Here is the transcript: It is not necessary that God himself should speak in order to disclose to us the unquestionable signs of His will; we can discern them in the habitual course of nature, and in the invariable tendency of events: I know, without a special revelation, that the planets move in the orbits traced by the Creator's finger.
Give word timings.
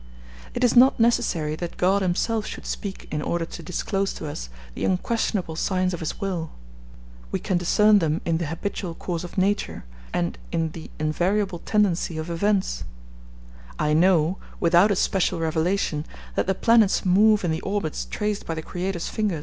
It 0.55 0.63
is 0.63 0.75
not 0.75 0.99
necessary 0.99 1.55
that 1.57 1.77
God 1.77 2.01
himself 2.01 2.47
should 2.47 2.65
speak 2.65 3.07
in 3.11 3.21
order 3.21 3.45
to 3.45 3.61
disclose 3.61 4.13
to 4.13 4.27
us 4.27 4.49
the 4.73 4.83
unquestionable 4.83 5.55
signs 5.55 5.93
of 5.93 5.99
His 5.99 6.19
will; 6.19 6.49
we 7.31 7.37
can 7.37 7.59
discern 7.59 7.99
them 7.99 8.19
in 8.25 8.37
the 8.39 8.47
habitual 8.47 8.95
course 8.95 9.23
of 9.23 9.37
nature, 9.37 9.85
and 10.11 10.39
in 10.51 10.71
the 10.71 10.89
invariable 10.97 11.59
tendency 11.59 12.17
of 12.17 12.31
events: 12.31 12.83
I 13.77 13.93
know, 13.93 14.39
without 14.59 14.89
a 14.89 14.95
special 14.95 15.37
revelation, 15.39 16.07
that 16.33 16.47
the 16.47 16.55
planets 16.55 17.05
move 17.05 17.43
in 17.43 17.51
the 17.51 17.61
orbits 17.61 18.05
traced 18.05 18.43
by 18.47 18.55
the 18.55 18.63
Creator's 18.63 19.07
finger. 19.07 19.39